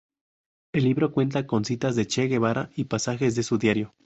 El 0.73 0.85
libro 0.85 1.11
cuenta 1.11 1.45
con 1.45 1.63
citas 1.63 1.95
del 1.95 2.07
Che 2.07 2.23
Guevara 2.27 2.71
y 2.75 2.85
pasajes 2.85 3.35
de 3.35 3.43
su 3.43 3.59
diario. 3.59 3.93